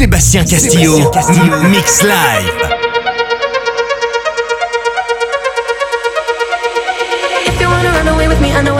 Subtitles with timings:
[0.00, 1.62] Sébastien Castillo, Sébastien Castillo.
[1.68, 2.48] Mix Live.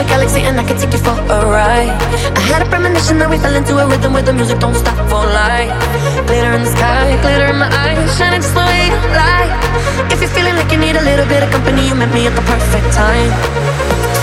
[0.09, 1.93] Galaxy and I can take you for a ride.
[2.35, 4.97] I had a premonition that we fell into a rhythm where the music don't stop
[5.13, 5.69] for life.
[6.27, 9.53] Glitter in the sky, glitter in my eyes, shining just the way you.
[10.09, 12.35] If you're feeling like you need a little bit of company, you met me at
[12.35, 13.29] the perfect time.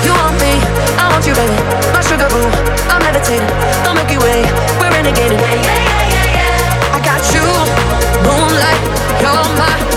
[0.01, 0.57] You want me,
[0.97, 1.57] I want you, baby.
[1.93, 2.49] My sugar boo,
[2.89, 3.05] I'm
[3.93, 4.49] make you wait,
[4.81, 5.37] we're renegading.
[5.37, 6.06] Yeah, yeah, yeah
[8.47, 9.96] moonlight, you're my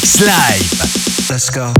[0.00, 1.30] Mix Live.
[1.30, 1.79] Let's go.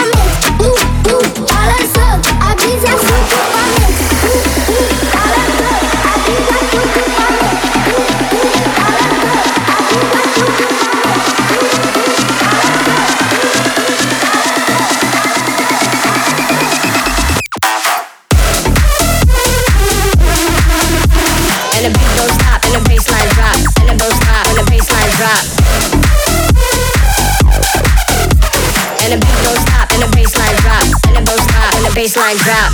[32.11, 32.71] bassline drop.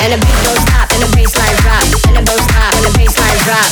[0.00, 2.90] And the beat goes stop, and the bassline drop, and the goes stop, and the
[2.96, 3.70] bassline drop.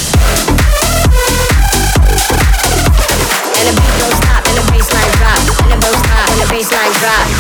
[3.57, 6.47] And the beat goes stop, and the bassline drop, and the goes stop, and the
[6.53, 7.32] bassline drop.